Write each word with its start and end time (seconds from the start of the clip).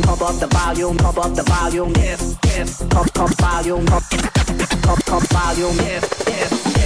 Up 0.00 0.40
the 0.40 0.46
volume, 0.46 0.96
pump 0.96 1.18
up 1.18 1.34
the 1.34 1.42
volume, 1.42 1.92
yes, 1.96 2.36
yes, 2.44 2.82
pump, 2.88 3.12
pump 3.12 3.36
volume, 3.36 3.84
pump, 3.84 4.04
pump, 4.82 5.04
pump 5.04 5.28
volume, 5.28 5.76
yes, 5.76 6.24
yes. 6.26 6.81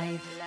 life. 0.00 0.39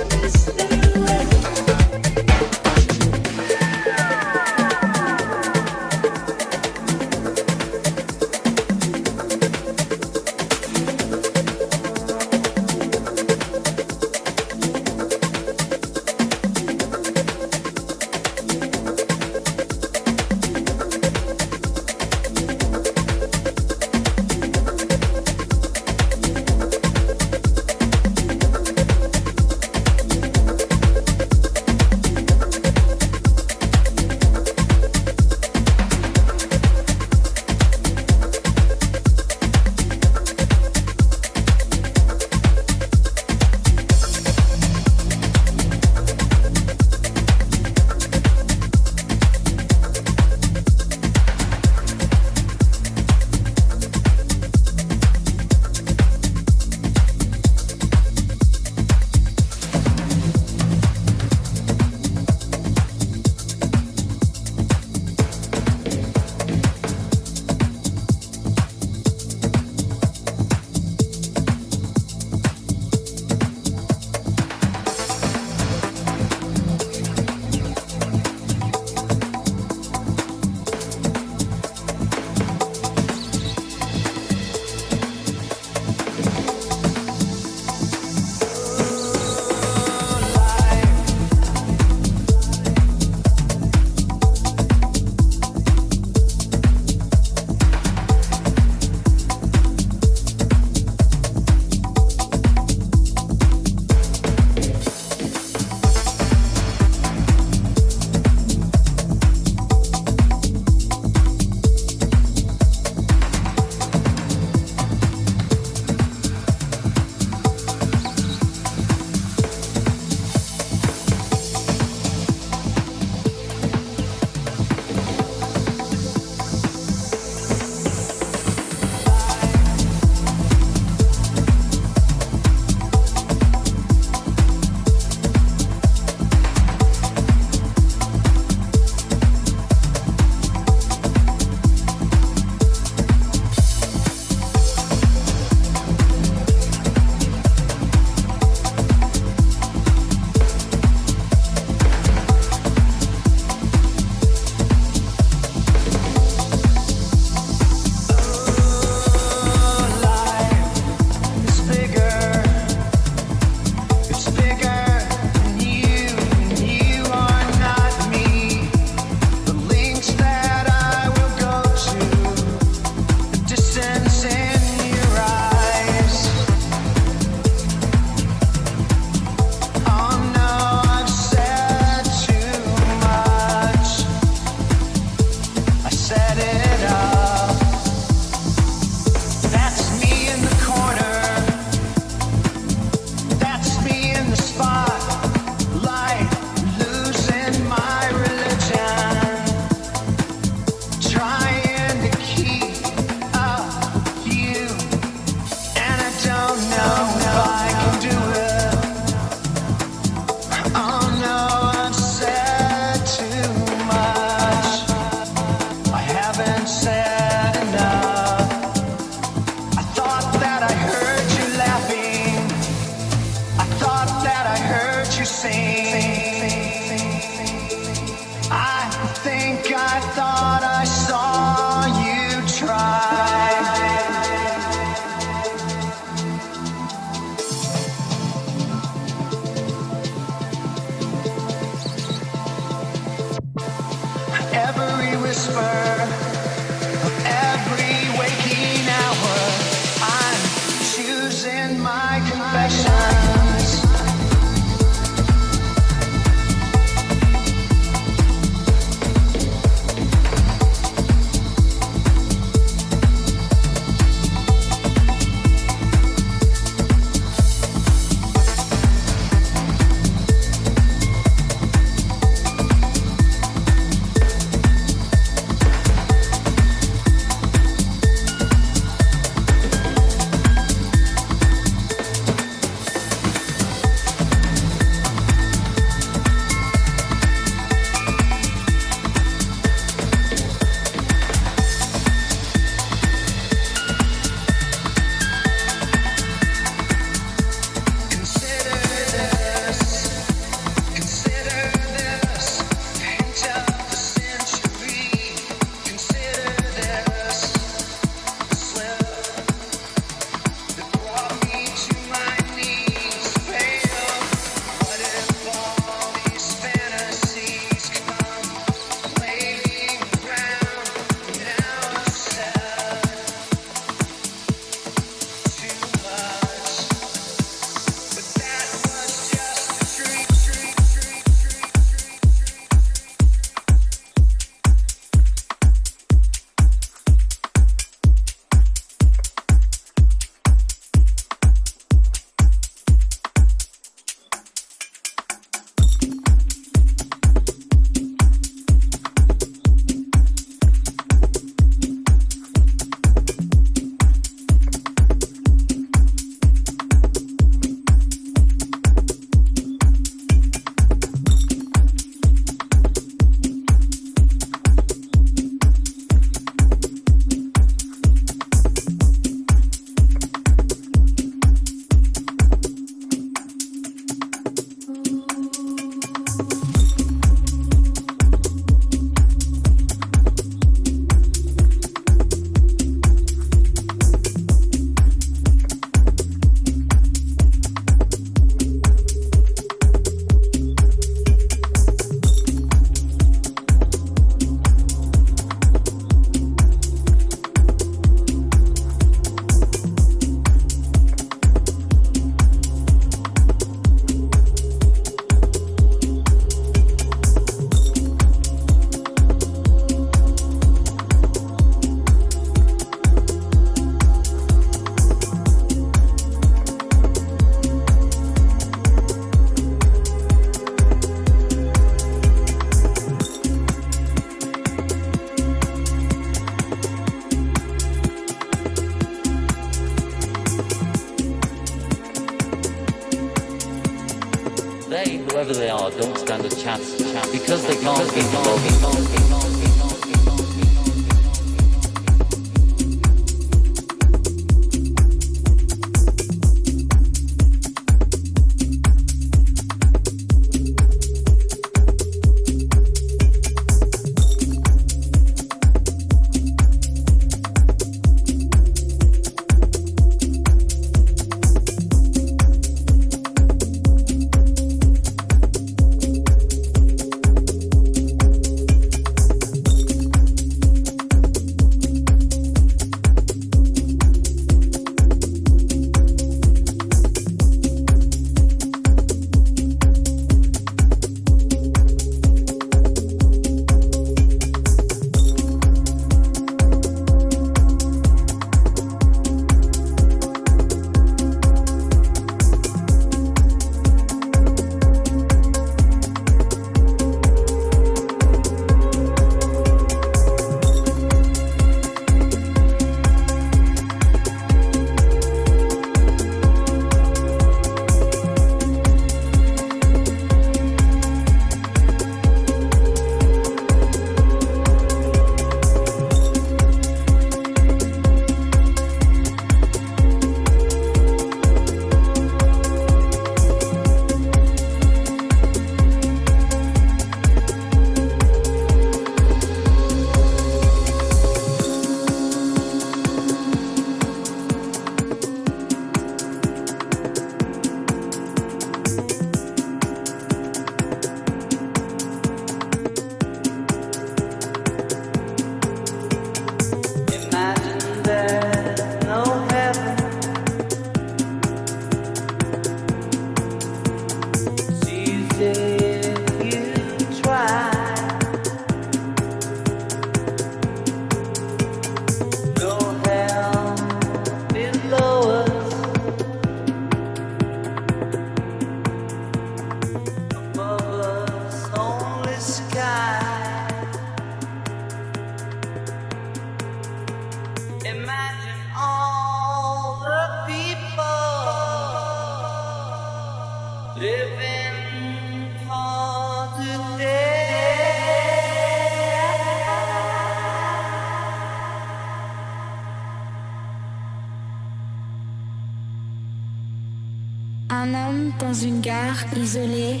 Gare 599.32 599.42
isolée, 599.42 600.00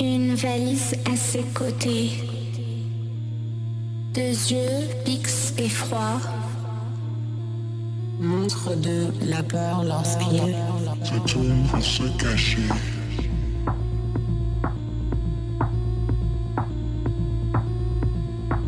une 0.00 0.34
valise 0.34 0.94
à 1.10 1.16
ses 1.16 1.42
côtés, 1.54 2.10
deux 4.14 4.20
yeux 4.20 4.88
fixes 5.04 5.54
et 5.58 5.68
froids, 5.68 6.20
montre 8.20 8.74
de 8.76 9.06
la 9.26 9.42
peur 9.42 9.84
lorsqu'il 9.84 10.54
se 11.04 11.32
tourne 11.32 11.66
pour 11.70 11.82
se 11.82 12.02
cacher. 12.18 12.68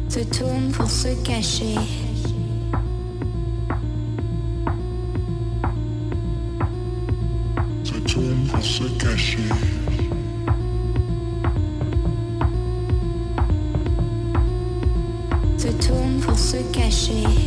Se 0.09 0.21
tourne 0.39 0.71
pour 0.73 0.91
se 0.91 1.09
cacher. 1.25 2.10
Se 8.81 8.89
cacher. 8.99 9.39
Se 15.59 15.69
tourne 15.87 16.21
pour 16.21 16.39
se 16.39 16.57
cacher. 16.73 17.40